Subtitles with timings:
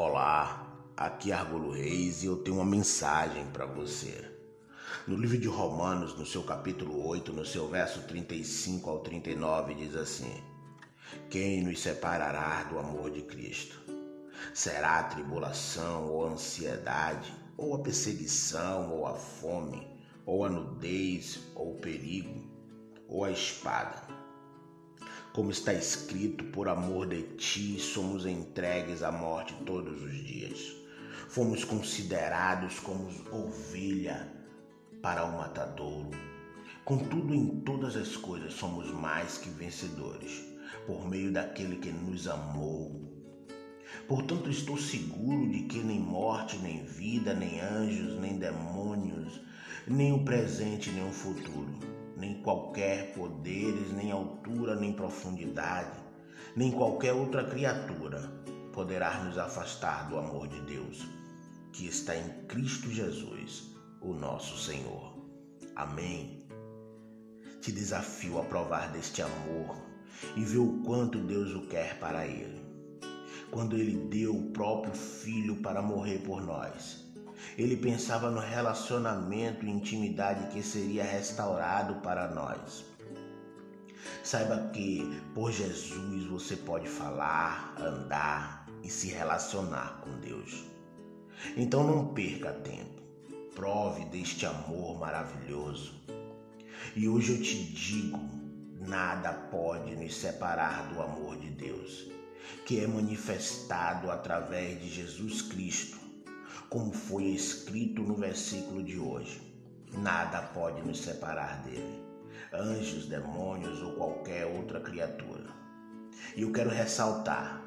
[0.00, 0.64] Olá,
[0.96, 4.24] aqui é Argolo Reis e eu tenho uma mensagem para você.
[5.08, 9.96] No livro de Romanos, no seu capítulo 8, no seu verso 35 ao 39, diz
[9.96, 10.40] assim:
[11.28, 13.76] Quem nos separará do amor de Cristo?
[14.54, 19.84] Será a tribulação ou a ansiedade, ou a perseguição, ou a fome,
[20.24, 22.40] ou a nudez, ou o perigo,
[23.08, 24.27] ou a espada?
[25.32, 30.74] Como está escrito, por amor de ti somos entregues à morte todos os dias.
[31.28, 34.26] Fomos considerados como ovelha
[35.02, 36.10] para o matadouro.
[36.84, 40.42] Contudo, em todas as coisas somos mais que vencedores,
[40.86, 43.06] por meio daquele que nos amou.
[44.08, 49.40] Portanto, estou seguro de que nem morte, nem vida, nem anjos, nem demônios,
[49.86, 51.98] nem o presente, nem o futuro
[52.48, 56.00] qualquer poderes, nem altura, nem profundidade,
[56.56, 58.22] nem qualquer outra criatura
[58.72, 61.06] poderá nos afastar do amor de Deus,
[61.74, 65.12] que está em Cristo Jesus, o nosso Senhor.
[65.76, 66.48] Amém.
[67.60, 69.76] Te desafio a provar deste amor
[70.34, 72.62] e ver o quanto Deus o quer para Ele.
[73.50, 77.07] Quando Ele deu o próprio Filho para morrer por nós,
[77.56, 82.84] ele pensava no relacionamento e intimidade que seria restaurado para nós.
[84.22, 90.64] Saiba que por Jesus você pode falar, andar e se relacionar com Deus.
[91.56, 93.02] Então não perca tempo.
[93.54, 95.94] Prove deste amor maravilhoso.
[96.94, 98.20] E hoje eu te digo:
[98.80, 102.08] nada pode nos separar do amor de Deus,
[102.64, 106.07] que é manifestado através de Jesus Cristo
[106.70, 109.40] como foi escrito no versículo de hoje.
[109.92, 112.02] Nada pode nos separar dele,
[112.52, 115.48] anjos, demônios ou qualquer outra criatura.
[116.36, 117.62] E eu quero ressaltar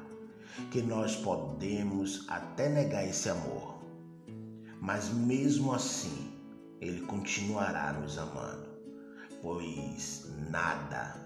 [0.70, 3.82] que nós podemos até negar esse amor,
[4.80, 6.32] mas mesmo assim
[6.80, 8.68] ele continuará nos amando,
[9.40, 11.16] pois nada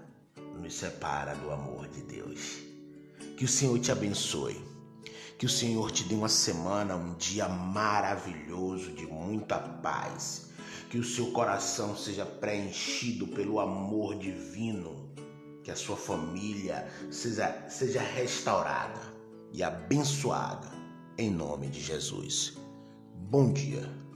[0.59, 2.57] nos separa do amor de Deus.
[3.37, 4.59] Que o Senhor te abençoe
[5.37, 10.49] que o Senhor te dê uma semana, um dia maravilhoso de muita paz.
[10.89, 15.11] Que o seu coração seja preenchido pelo amor divino.
[15.63, 19.01] Que a sua família seja, seja restaurada
[19.53, 20.71] e abençoada.
[21.17, 22.57] Em nome de Jesus.
[23.29, 24.06] Bom dia.